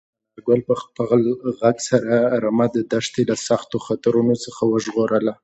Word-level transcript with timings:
انارګل 0.03 0.59
په 0.69 0.75
خپل 0.81 1.21
غږ 1.61 1.77
سره 1.89 2.13
رمه 2.43 2.67
د 2.75 2.77
دښتې 2.93 3.23
له 3.29 3.35
سختو 3.47 3.77
خطرونو 3.87 4.33
څخه 4.45 4.61
وژغورله. 4.71 5.33